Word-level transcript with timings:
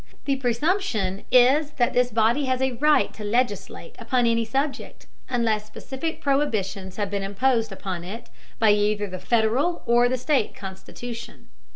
The 0.25 0.37
presumption 0.37 1.25
is 1.29 1.73
that 1.73 1.93
this 1.93 2.09
body 2.09 2.45
has 2.45 2.59
a 2.59 2.71
right 2.71 3.13
to 3.13 3.23
legislate 3.23 3.93
upon 3.99 4.25
any 4.25 4.43
subject, 4.43 5.05
unless 5.29 5.65
specific 5.67 6.21
prohibitions 6.21 6.95
have 6.95 7.11
been 7.11 7.21
imposed 7.21 7.71
upon 7.71 8.03
it 8.03 8.27
by 8.57 8.71
either 8.71 9.05
the 9.05 9.19
Federal 9.19 9.83
or 9.85 10.09
the 10.09 10.17
state 10.17 10.55
constitution. 10.55 11.49